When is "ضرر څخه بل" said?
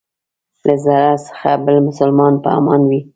0.85-1.77